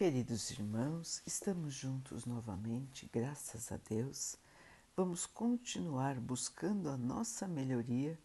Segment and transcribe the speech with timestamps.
[0.00, 4.34] Queridos irmãos, estamos juntos novamente, graças a Deus.
[4.96, 8.18] Vamos continuar buscando a nossa melhoria,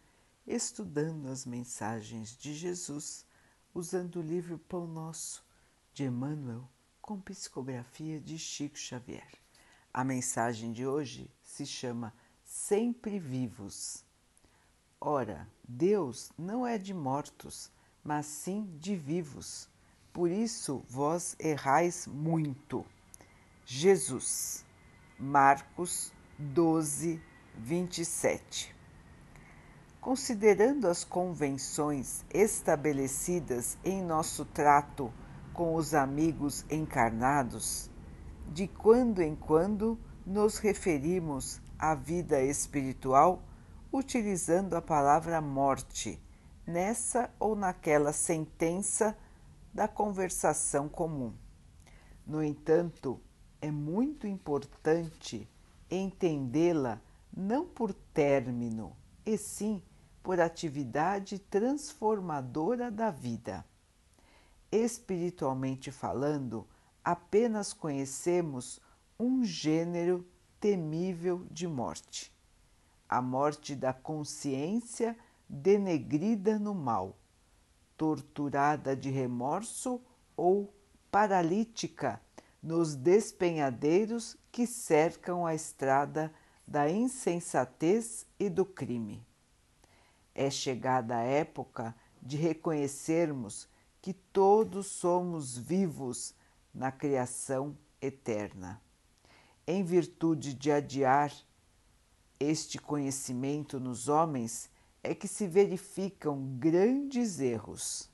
[0.48, 3.26] estudando as mensagens de Jesus,
[3.74, 5.46] usando o livro Pão Nosso
[5.92, 6.66] de Emmanuel,
[7.02, 9.34] com psicografia de Chico Xavier.
[9.94, 12.14] A mensagem de hoje se chama
[12.46, 14.06] Sempre Vivos.
[14.98, 17.70] Ora, Deus não é de mortos,
[18.02, 19.68] mas sim de vivos
[20.16, 22.86] por isso vós errais muito.
[23.66, 24.64] Jesus,
[25.20, 27.22] Marcos 12,
[27.58, 28.74] 27.
[30.00, 35.12] Considerando as convenções estabelecidas em nosso trato
[35.52, 37.90] com os amigos encarnados,
[38.48, 43.44] de quando em quando nos referimos à vida espiritual
[43.92, 46.18] utilizando a palavra morte,
[46.66, 49.14] nessa ou naquela sentença
[49.76, 51.34] da conversação comum.
[52.26, 53.20] No entanto,
[53.60, 55.50] é muito importante
[55.92, 57.02] entendê-la
[57.36, 59.84] não por término, e sim
[60.24, 63.66] por atividade transformadora da vida.
[64.72, 66.66] Espiritualmente falando,
[67.04, 68.80] apenas conhecemos
[69.20, 70.26] um gênero
[70.58, 72.34] temível de morte:
[73.10, 75.18] a morte da consciência
[75.50, 77.18] denegrida no mal
[77.98, 80.02] torturada de remorso
[80.36, 80.74] ou
[81.12, 82.22] paralítica
[82.62, 86.34] nos despenhadeiros que cercam a estrada
[86.68, 89.26] da insensatez e do crime.
[90.34, 93.68] É chegada a época de reconhecermos
[94.02, 96.34] que todos somos vivos
[96.74, 98.82] na criação eterna.
[99.68, 101.32] Em virtude de adiar
[102.40, 104.70] este conhecimento nos homens,
[105.06, 108.10] é que se verificam grandes erros.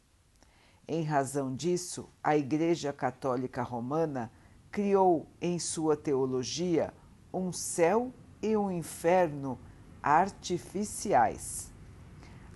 [0.88, 4.32] Em razão disso, a Igreja Católica Romana
[4.70, 6.94] criou em sua teologia
[7.34, 9.58] um céu e um inferno
[10.04, 11.72] artificiais.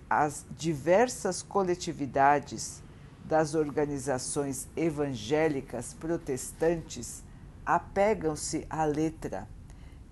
[0.08, 2.82] As diversas coletividades
[3.24, 7.24] das organizações evangélicas protestantes
[7.64, 9.48] apegam-se à letra,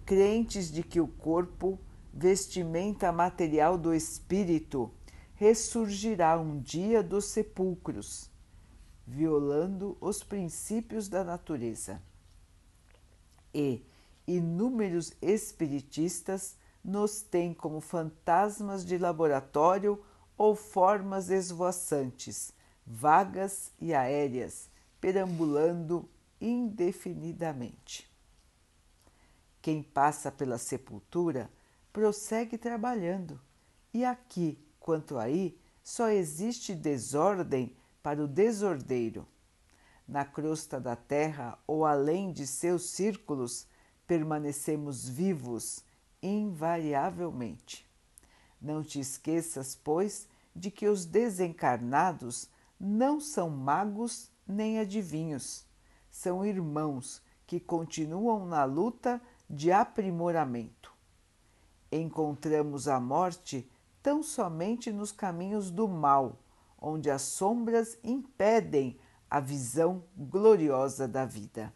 [0.06, 1.78] crentes de que o corpo
[2.16, 4.88] vestimenta material do espírito,
[5.34, 8.30] ressurgirá um dia dos sepulcros,
[9.04, 12.00] violando os princípios da natureza.
[13.52, 13.84] E
[14.28, 20.00] inúmeros espiritistas nos têm como fantasmas de laboratório
[20.38, 22.52] ou formas esvoaçantes,
[22.86, 24.70] vagas e aéreas,
[25.00, 26.08] perambulando
[26.41, 28.08] indefinidamente.
[29.60, 31.50] Quem passa pela sepultura
[31.94, 33.41] prossegue trabalhando.
[33.93, 39.25] E aqui, quanto aí, só existe desordem para o desordeiro.
[40.06, 43.69] Na crosta da terra ou além de seus círculos,
[44.09, 45.84] permanecemos vivos
[46.21, 47.88] invariavelmente.
[48.61, 55.65] Não te esqueças, pois, de que os desencarnados não são magos nem adivinhos,
[56.11, 60.84] são irmãos que continuam na luta de aprimoramento
[62.00, 63.69] encontramos a morte
[64.03, 66.38] tão somente nos caminhos do mal,
[66.78, 68.99] onde as sombras impedem
[69.31, 71.72] a visão gloriosa da vida.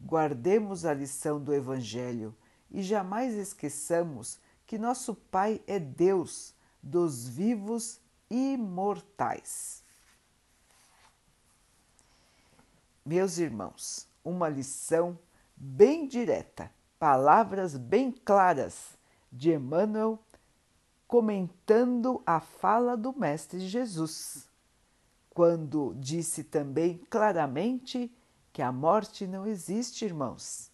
[0.00, 2.34] Guardemos a lição do Evangelho
[2.70, 8.00] e jamais esqueçamos que nosso Pai é Deus dos vivos
[8.30, 9.82] imortais.
[13.04, 15.18] Meus irmãos, uma lição
[15.56, 18.97] bem direta, palavras bem claras
[19.30, 20.18] de Emmanuel
[21.06, 24.48] comentando a fala do Mestre Jesus,
[25.30, 28.14] quando disse também claramente
[28.52, 30.70] que a morte não existe, irmãos.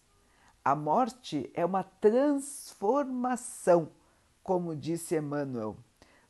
[0.63, 3.89] A morte é uma transformação,
[4.43, 5.77] como disse Emmanuel.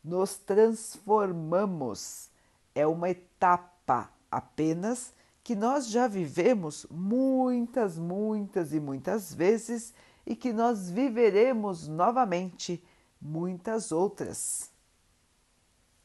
[0.03, 2.30] Nos transformamos,
[2.75, 9.91] é uma etapa apenas que nós já vivemos muitas, muitas e muitas vezes
[10.26, 12.84] e que nós viveremos novamente
[13.22, 14.72] muitas outras.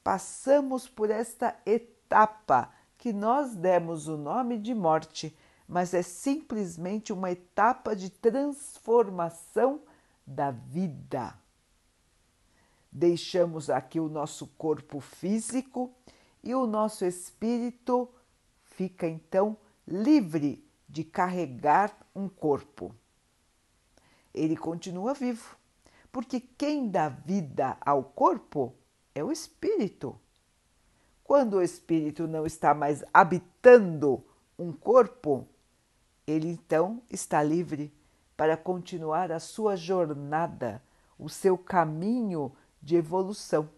[0.03, 5.37] Passamos por esta etapa que nós demos o nome de morte,
[5.67, 9.81] mas é simplesmente uma etapa de transformação
[10.27, 11.35] da vida.
[12.93, 15.95] Deixamos aqui o nosso corpo físico
[16.43, 18.09] e o nosso espírito
[18.65, 19.57] fica então
[19.87, 22.95] livre de carregar um corpo
[24.35, 25.57] ele continua vivo.
[26.13, 28.75] Porque quem dá vida ao corpo
[29.15, 30.19] é o espírito.
[31.23, 34.25] Quando o espírito não está mais habitando
[34.59, 35.47] um corpo,
[36.27, 37.93] ele então está livre
[38.37, 40.83] para continuar a sua jornada,
[41.19, 42.53] o seu caminho
[42.83, 43.69] de evolução.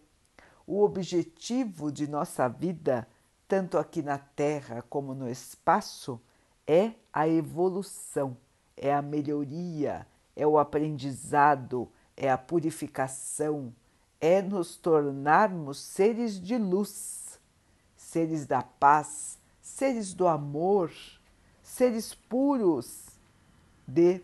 [0.65, 3.07] O objetivo de nossa vida,
[3.47, 6.19] tanto aqui na Terra como no espaço,
[6.65, 8.37] é a evolução,
[8.75, 13.73] é a melhoria, é o aprendizado, é a purificação,
[14.19, 17.39] é nos tornarmos seres de luz,
[17.97, 20.91] seres da paz, seres do amor,
[21.61, 23.07] seres puros
[23.87, 24.21] de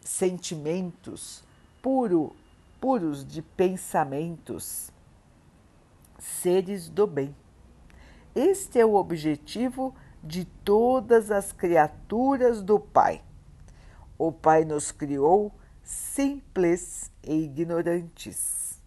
[0.00, 1.42] sentimentos,
[1.82, 2.34] puro,
[2.80, 4.90] puros de pensamentos,
[6.18, 7.34] seres do bem.
[8.34, 13.22] Este é o objetivo de todas as criaturas do Pai.
[14.16, 15.52] O Pai nos criou
[15.82, 18.80] simples e ignorantes.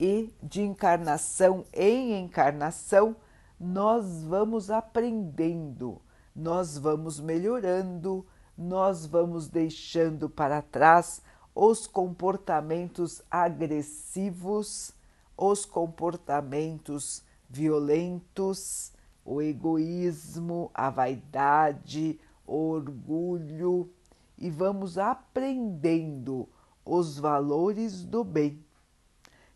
[0.00, 3.14] E de encarnação em encarnação,
[3.60, 6.00] nós vamos aprendendo,
[6.34, 8.26] nós vamos melhorando,
[8.56, 11.22] nós vamos deixando para trás
[11.54, 14.92] os comportamentos agressivos,
[15.36, 18.92] os comportamentos violentos,
[19.24, 23.93] o egoísmo, a vaidade, o orgulho
[24.36, 26.48] e vamos aprendendo
[26.84, 28.64] os valores do bem.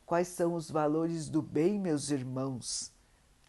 [0.06, 2.92] Quais são os valores do bem, meus irmãos?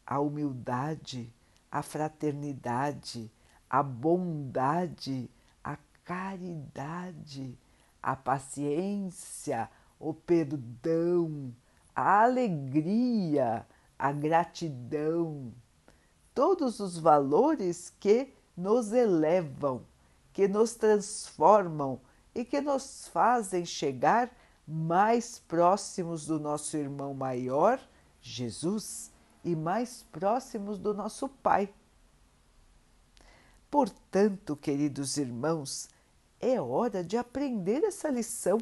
[0.05, 1.33] A humildade,
[1.71, 3.31] a fraternidade,
[3.69, 5.29] a bondade,
[5.63, 7.57] a caridade,
[8.01, 11.53] a paciência, o perdão,
[11.95, 13.65] a alegria,
[13.97, 15.53] a gratidão,
[16.33, 19.85] todos os valores que nos elevam,
[20.39, 21.99] que nos transformam
[22.33, 24.31] e que nos fazem chegar
[24.65, 27.77] mais próximos do nosso irmão maior,
[28.21, 29.11] Jesus,
[29.43, 31.73] e mais próximos do nosso Pai.
[33.69, 35.89] Portanto, queridos irmãos,
[36.39, 38.59] é hora de aprender essa lição.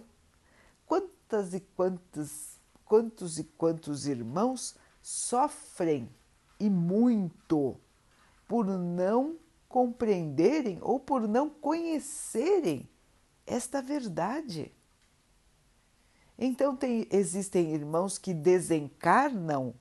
[0.83, 6.09] Quantas e quantos, quantos e quantos irmãos sofrem
[6.59, 7.77] e muito
[8.47, 9.37] por não
[9.67, 12.89] compreenderem ou por não conhecerem
[13.45, 14.71] esta verdade.
[16.37, 19.73] Então, tem, existem irmãos que desencarnam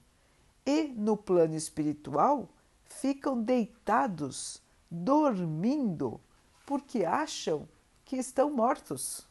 [0.64, 2.48] e no plano espiritual
[2.84, 6.20] ficam deitados, dormindo,
[6.64, 7.68] porque acham
[8.04, 9.26] que estão mortos,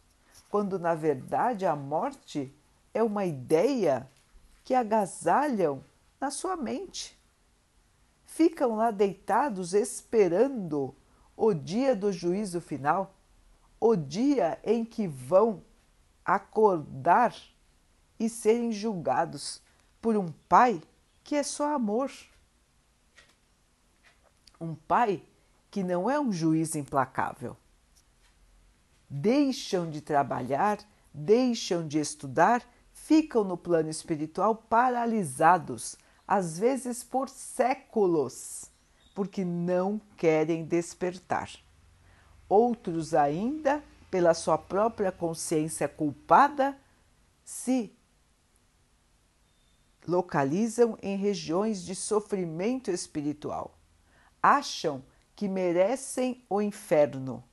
[0.50, 2.54] quando na verdade a morte
[2.94, 4.10] é uma ideia
[4.64, 5.84] que agasalham
[6.20, 7.15] na sua mente.
[8.26, 10.96] Ficam lá deitados esperando
[11.38, 13.16] o dia do juízo final,
[13.80, 15.64] o dia em que vão
[16.24, 17.36] acordar
[18.20, 19.62] e serem julgados
[20.02, 20.82] por um pai
[21.24, 22.12] que é só amor.
[24.60, 25.24] Um pai
[25.70, 27.58] que não é um juiz implacável.
[29.10, 30.80] Deixam de trabalhar,
[31.14, 32.64] deixam de estudar,
[32.94, 38.66] ficam no plano espiritual paralisados, às vezes por séculos,
[39.14, 41.52] porque não querem despertar.
[42.50, 46.78] Outros ainda, pela sua própria consciência culpada,
[47.44, 47.96] se
[50.08, 53.78] localizam em regiões de sofrimento espiritual.
[54.42, 55.04] Acham
[55.36, 57.44] que merecem o inferno,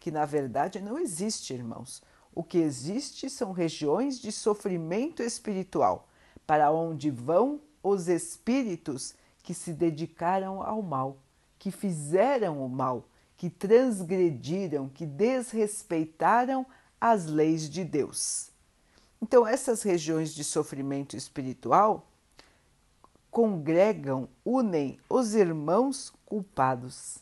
[0.00, 2.02] que na verdade não existe, irmãos.
[2.34, 6.08] O que existe são regiões de sofrimento espiritual,
[6.46, 11.18] para onde vão os espíritos que se dedicaram ao mal,
[11.56, 13.04] que fizeram o mal,
[13.36, 16.66] que transgrediram, que desrespeitaram
[17.00, 18.50] as leis de Deus.
[19.22, 22.08] Então, essas regiões de sofrimento espiritual
[23.30, 27.18] congregam, unem os irmãos culpados,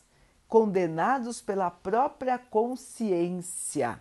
[0.47, 3.99] condenados pela própria consciência.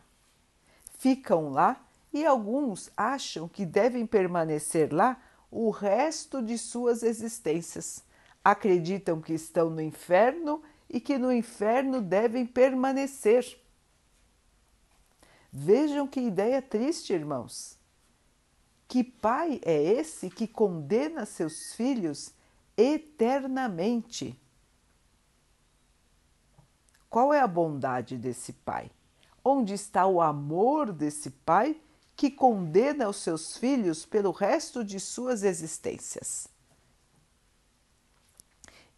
[0.99, 5.21] Ficam lá e alguns acham que devem permanecer lá
[5.55, 8.03] o resto de suas existências.
[8.43, 13.57] Acreditam que estão no inferno e que no inferno devem permanecer.
[15.53, 17.79] Vejam que ideia triste, irmãos.
[18.89, 22.35] Que pai é esse que condena seus filhos
[22.77, 24.37] eternamente?
[27.09, 28.91] Qual é a bondade desse pai?
[29.45, 31.81] Onde está o amor desse pai
[32.17, 36.49] que condena os seus filhos pelo resto de suas existências?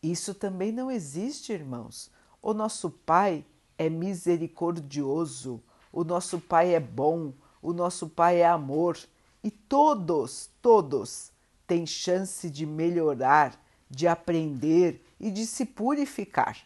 [0.02, 2.10] Isso também não existe, irmãos.
[2.42, 3.44] O nosso Pai
[3.78, 8.98] é misericordioso, o nosso Pai é bom, o nosso Pai é amor
[9.42, 11.30] e todos, todos
[11.66, 16.58] têm chance de melhorar, de aprender e de se purificar.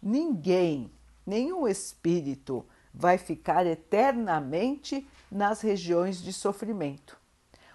[0.00, 0.90] ninguém,
[1.26, 7.18] nenhum espírito vai ficar eternamente nas regiões de sofrimento.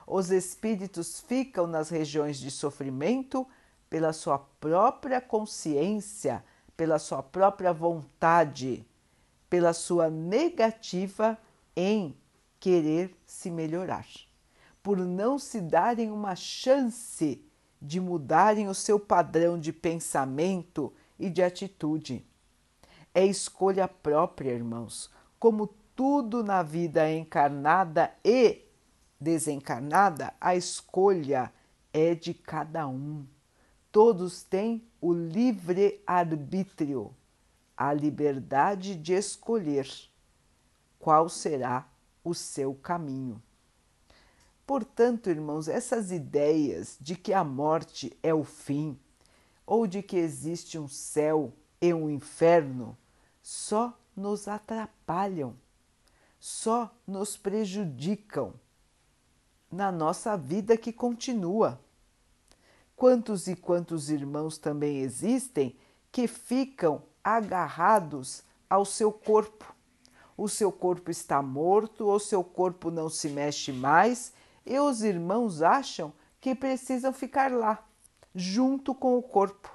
[0.06, 3.48] Os espíritos ficam nas regiões de sofrimento
[3.90, 6.44] pela sua própria consciência,
[6.76, 8.86] pela sua própria vontade,
[9.50, 11.38] pela sua negativa
[11.76, 12.16] em
[12.60, 14.08] querer se melhorar,
[14.82, 17.44] por não se darem uma chance
[17.82, 22.26] de mudarem o seu padrão de pensamento e de atitude.
[23.14, 25.68] É escolha própria, irmãos, como
[26.02, 28.64] tudo na vida encarnada e
[29.20, 31.54] desencarnada, a escolha
[31.94, 33.24] é de cada um.
[33.92, 37.14] Todos têm o livre arbítrio,
[37.78, 39.88] a liberdade de escolher
[40.98, 41.88] qual será
[42.24, 43.40] o seu caminho.
[44.66, 48.98] Portanto, irmãos, essas ideias de que a morte é o fim,
[49.68, 52.98] ou de que existe um céu e um inferno,
[53.40, 55.61] só nos atrapalham,
[56.42, 58.56] só nos prejudicam
[59.72, 61.80] na nossa vida que continua.
[62.96, 65.78] Quantos e quantos irmãos também existem
[66.12, 69.72] que ficam agarrados ao seu corpo?
[70.36, 74.34] O seu corpo está morto, ou seu corpo não se mexe mais,
[74.66, 77.86] e os irmãos acham que precisam ficar lá,
[78.34, 79.70] junto com o corpo.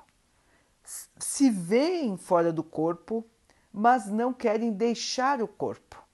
[1.16, 3.24] Se veem fora do corpo,
[3.72, 6.05] mas não querem deixar o corpo.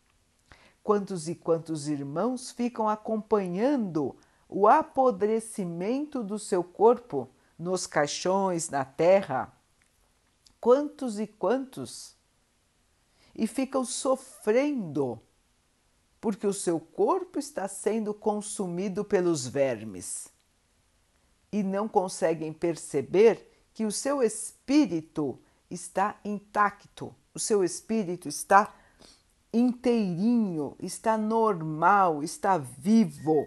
[0.82, 4.16] Quantos e quantos irmãos ficam acompanhando
[4.48, 9.52] o apodrecimento do seu corpo nos caixões, na terra?
[10.60, 12.16] Quantos e quantos?
[13.34, 15.20] E ficam sofrendo
[16.20, 20.28] porque o seu corpo está sendo consumido pelos vermes
[21.50, 28.72] e não conseguem perceber que o seu espírito está intacto, o seu espírito está
[29.52, 33.46] inteirinho, está normal, está vivo.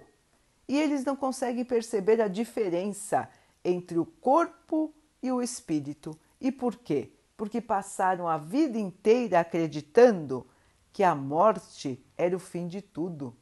[0.67, 3.29] E eles não conseguem perceber a diferença
[3.63, 6.17] entre o corpo e o espírito.
[6.39, 7.11] E por quê?
[7.35, 10.45] Porque passaram a vida inteira acreditando
[10.93, 13.35] que a morte era o fim de tudo.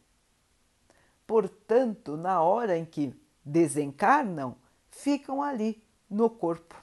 [1.28, 3.14] Portanto, na hora em que
[3.46, 4.56] desencarnam,
[4.90, 6.82] ficam ali no corpo.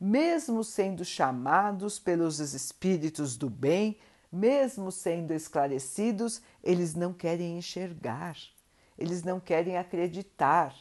[0.00, 3.98] Mesmo sendo chamados pelos espíritos do bem,
[4.30, 8.36] mesmo sendo esclarecidos, eles não querem enxergar,
[8.96, 10.74] eles não querem acreditar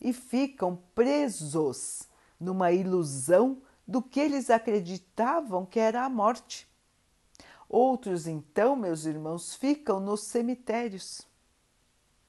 [0.00, 6.68] e ficam presos numa ilusão do que eles acreditavam que era a morte.
[7.68, 11.22] Outros, então, meus irmãos, ficam nos cemitérios.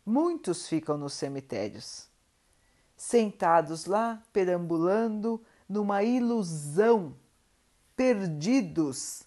[0.06, 2.08] Muitos ficam nos cemitérios,
[2.96, 7.14] sentados lá, perambulando numa ilusão,
[7.94, 9.27] perdidos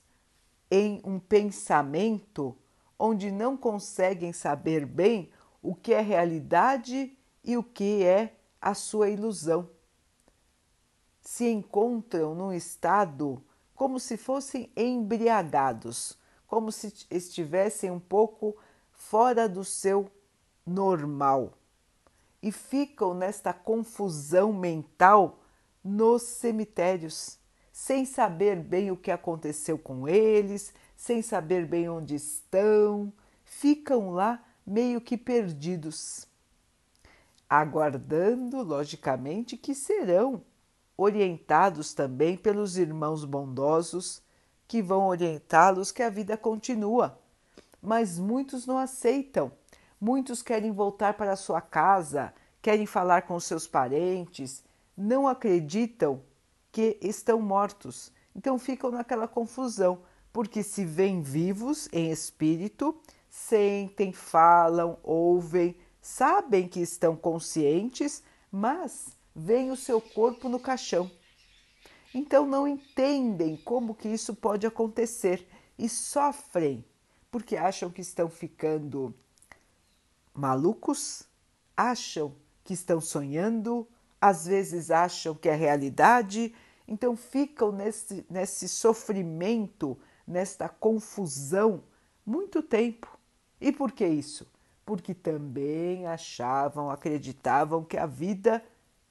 [0.71, 2.57] em um pensamento
[2.99, 5.31] onde não conseguem saber bem
[5.63, 9.69] o que é realidade e o que é a sua ilusão.
[11.21, 13.43] Se encontram num estado
[13.75, 18.57] como se fossem embriagados, como se estivessem um pouco
[18.91, 20.11] fora do seu
[20.67, 21.55] normal
[22.43, 25.41] e ficam nesta confusão mental
[25.83, 27.39] nos cemitérios,
[27.81, 33.11] sem saber bem o que aconteceu com eles, sem saber bem onde estão,
[33.43, 36.29] ficam lá meio que perdidos,
[37.49, 40.43] aguardando, logicamente, que serão
[40.95, 44.23] orientados também pelos irmãos bondosos
[44.69, 47.19] que vão orientá-los que a vida continua.
[47.81, 49.51] Mas muitos não aceitam.
[49.99, 54.63] Muitos querem voltar para sua casa, querem falar com seus parentes,
[54.95, 56.21] não acreditam
[56.71, 58.13] que estão mortos.
[58.35, 66.81] Então ficam naquela confusão, porque se veem vivos em espírito, sentem, falam, ouvem, sabem que
[66.81, 71.11] estão conscientes, mas veem o seu corpo no caixão.
[72.15, 75.49] Então não entendem como que isso pode acontecer
[75.79, 76.85] e sofrem
[77.31, 79.15] porque acham que estão ficando
[80.35, 81.23] malucos,
[81.77, 82.35] acham
[82.65, 83.87] que estão sonhando,
[84.21, 86.55] às vezes acham que é realidade,
[86.87, 89.97] então ficam nesse, nesse sofrimento,
[90.27, 91.83] nesta confusão
[92.27, 93.19] muito tempo.
[93.61, 94.47] E por que isso?
[94.85, 98.63] Porque também achavam, acreditavam que a vida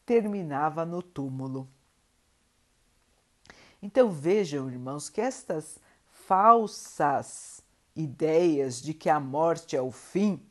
[0.05, 1.67] terminava no túmulo.
[3.81, 5.79] Então vejam, irmãos, que estas
[6.11, 7.61] falsas
[7.95, 10.41] ideias de que a morte é o fim,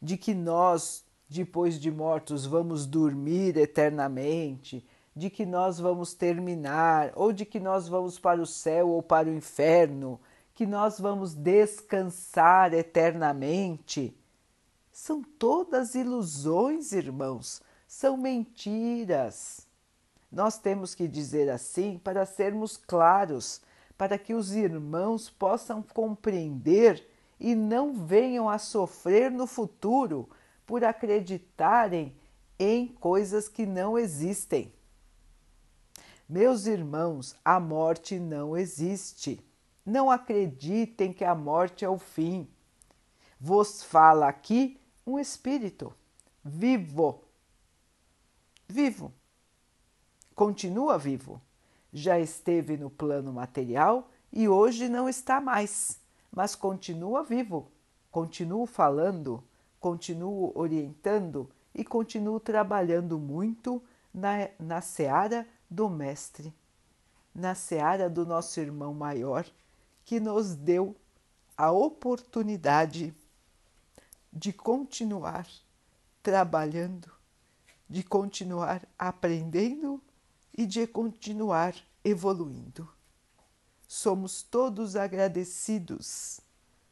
[0.00, 1.01] de que nós,
[1.32, 7.88] depois de mortos, vamos dormir eternamente, de que nós vamos terminar, ou de que nós
[7.88, 10.20] vamos para o céu ou para o inferno,
[10.54, 14.16] que nós vamos descansar eternamente.
[14.92, 19.66] São todas ilusões, irmãos, são mentiras.
[20.30, 23.60] Nós temos que dizer assim para sermos claros,
[23.98, 27.06] para que os irmãos possam compreender
[27.38, 30.28] e não venham a sofrer no futuro
[30.66, 32.16] por acreditarem
[32.58, 34.72] em coisas que não existem.
[36.28, 39.44] Meus irmãos, a morte não existe.
[39.84, 42.48] Não acreditem que a morte é o fim.
[43.38, 45.92] Vos fala aqui um espírito
[46.44, 47.24] vivo.
[48.68, 49.12] Vivo.
[50.34, 51.40] Continua vivo.
[51.92, 56.00] Já esteve no plano material e hoje não está mais,
[56.30, 57.70] mas continua vivo.
[58.10, 59.44] Continuo falando,
[59.82, 63.82] continuo orientando e continuo trabalhando muito
[64.14, 66.54] na, na seara do Mestre,
[67.34, 69.44] na seara do nosso irmão maior,
[70.04, 70.94] que nos deu
[71.56, 73.12] a oportunidade
[74.32, 75.48] de continuar
[76.22, 77.10] trabalhando,
[77.88, 80.00] de continuar aprendendo
[80.56, 81.74] e de continuar
[82.04, 82.88] evoluindo.
[83.88, 86.40] Somos todos agradecidos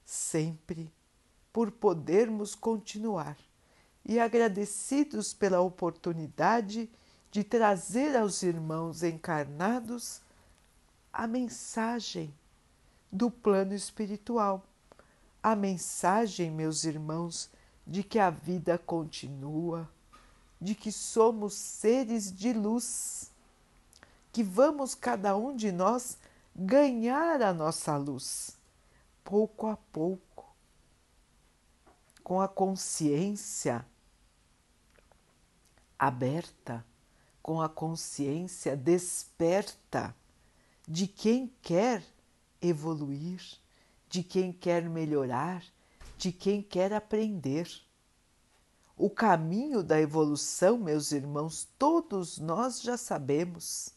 [0.05, 0.93] sempre
[1.53, 3.37] por podermos continuar
[4.05, 6.91] e agradecidos pela oportunidade
[7.31, 10.21] de trazer aos irmãos encarnados
[11.13, 12.33] a mensagem
[13.11, 14.65] do plano espiritual.
[15.43, 17.51] A mensagem, meus irmãos,
[17.87, 19.89] de que a vida continua,
[20.61, 23.31] de que somos seres de luz,
[24.33, 26.19] que vamos cada um de nós
[26.55, 28.57] ganhar a nossa luz,
[29.25, 30.30] pouco a pouco,
[32.31, 33.85] com a consciência
[35.99, 36.87] aberta
[37.43, 40.15] com a consciência desperta
[40.87, 42.05] de quem quer
[42.63, 43.43] evoluir,
[44.09, 45.65] de quem quer melhorar,
[46.17, 47.69] de quem quer aprender.
[48.97, 53.93] O caminho da evolução, meus irmãos, todos nós já sabemos.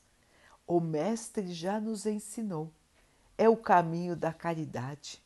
[0.65, 2.74] O Mestre já nos ensinou.
[3.38, 5.22] É o caminho da caridade.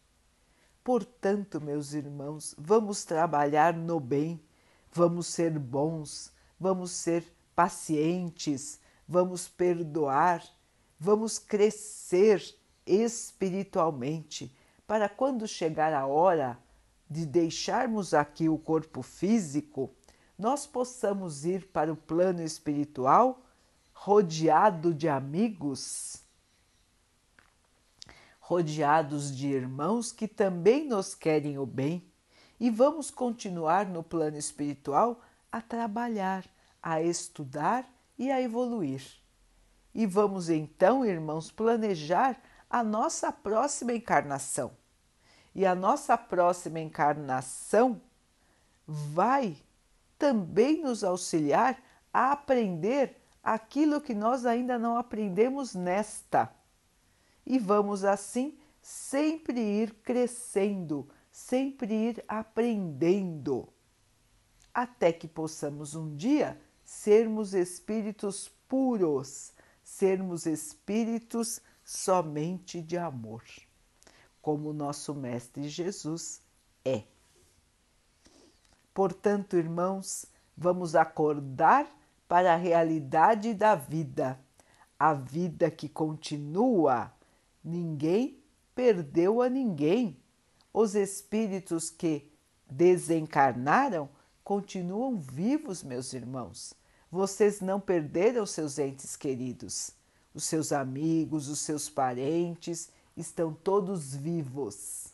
[0.87, 4.41] Portanto, meus irmãos, vamos trabalhar no bem,
[4.89, 10.41] vamos ser bons, vamos ser pacientes, vamos perdoar,
[10.97, 12.41] vamos crescer
[12.85, 14.55] espiritualmente,
[14.87, 16.57] para quando chegar a hora
[17.09, 19.93] de deixarmos aqui o corpo físico,
[20.39, 23.43] nós possamos ir para o plano espiritual
[23.93, 26.23] rodeado de amigos,
[28.47, 32.09] rodeados de irmãos que também nos querem o bem,
[32.57, 36.45] e vamos continuar no plano espiritual a trabalhar
[36.81, 37.85] a estudar
[38.17, 39.01] e a evoluir.
[39.93, 44.71] E vamos então, irmãos, planejar a nossa próxima encarnação.
[45.53, 48.01] E a nossa próxima encarnação
[48.87, 49.57] vai
[50.17, 51.77] também nos auxiliar
[52.13, 56.49] a aprender aquilo que nós ainda não aprendemos nesta.
[57.49, 63.69] E vamos assim sempre ir crescendo, sempre ir aprendendo,
[64.73, 73.45] até que possamos um dia sermos espíritos puros, sermos espíritos somente de amor,
[74.41, 76.41] como nosso Mestre Jesus
[76.83, 77.03] é.
[78.93, 81.89] Portanto, irmãos, vamos acordar
[82.27, 84.37] para a realidade da vida,
[84.99, 87.15] a vida que continua.
[87.63, 88.43] Ninguém
[88.75, 90.21] perdeu a ninguém.
[90.73, 92.31] Os espíritos que
[92.69, 94.09] desencarnaram
[94.43, 96.73] continuam vivos, meus irmãos.
[97.11, 99.91] Vocês não perderam seus entes queridos.
[100.33, 105.07] Os seus amigos, os seus parentes estão todos vivos.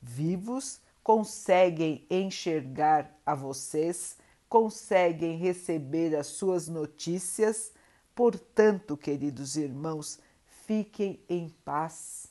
[0.00, 4.16] Vivos conseguem enxergar a vocês,
[4.48, 7.72] conseguem receber as suas notícias.
[8.14, 10.18] Portanto, queridos irmãos,
[10.66, 12.28] fiquem em paz.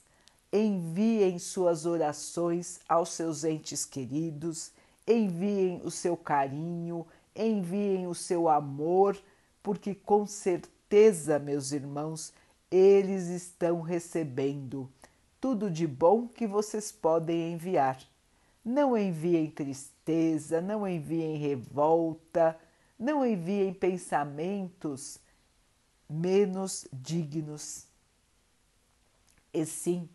[0.52, 4.72] Enviem suas orações aos seus entes queridos
[5.08, 9.18] enviem o seu carinho, enviem o seu amor,
[9.62, 12.34] porque com certeza, meus irmãos,
[12.72, 14.90] eles estão recebendo
[15.40, 18.00] tudo de bom que vocês podem enviar.
[18.64, 22.58] Não enviem tristeza, não enviem revolta,
[22.98, 25.20] não enviem pensamentos
[26.10, 27.86] menos dignos.
[29.54, 30.10] E sim,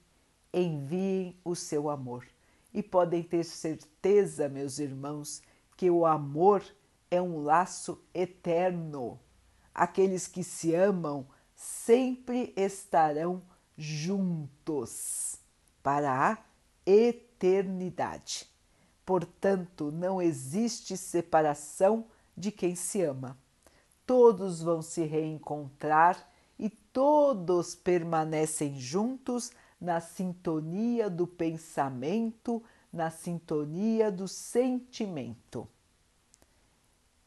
[0.53, 2.27] enviem o seu amor
[2.75, 5.43] e podem ter certeza, meus irmãos,
[5.77, 6.65] que o amor
[7.11, 9.19] é um laço eterno.
[9.75, 13.43] aqueles que se amam sempre estarão
[13.77, 15.39] juntos
[15.83, 16.39] para a
[16.85, 18.49] eternidade.
[19.07, 23.39] Portanto, não existe separação de quem se ama.
[24.05, 34.27] Todos vão se reencontrar e todos permanecem juntos na sintonia do pensamento, na sintonia do
[34.27, 35.69] sentimento.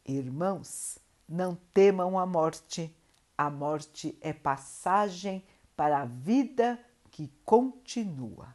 [0.05, 2.93] Irmãos, não temam a morte.
[3.37, 5.43] A morte é passagem
[5.75, 6.77] para a vida
[7.09, 8.53] que continua.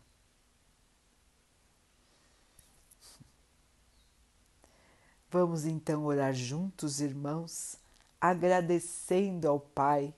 [5.30, 7.78] Vamos então orar juntos, irmãos,
[8.20, 10.14] agradecendo ao Pai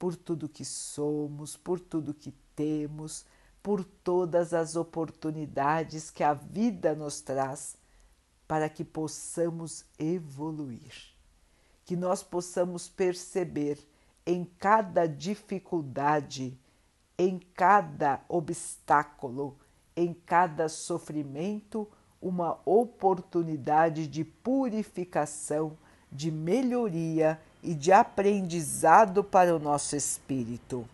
[0.00, 3.26] por tudo que somos, por tudo que temos,
[3.62, 7.76] por todas as oportunidades que a vida nos traz
[8.48, 10.94] para que possamos evoluir,
[11.84, 13.78] que nós possamos perceber
[14.24, 16.58] em cada dificuldade,
[17.18, 19.58] em cada obstáculo,
[19.94, 21.86] em cada sofrimento,
[22.22, 25.76] uma oportunidade de purificação,
[26.10, 30.88] de melhoria e de aprendizado para o nosso espírito.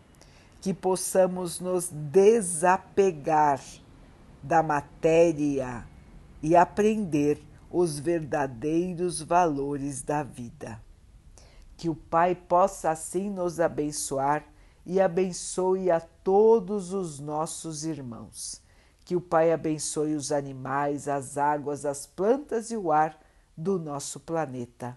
[0.61, 3.61] Que possamos nos desapegar
[4.43, 5.87] da matéria
[6.43, 10.81] e aprender os verdadeiros valores da vida.
[11.77, 14.45] Que o Pai possa assim nos abençoar
[14.85, 18.63] e abençoe a todos os nossos irmãos.
[19.05, 23.19] Que o Pai abençoe os animais, as águas, as plantas e o ar
[23.57, 24.97] do nosso planeta.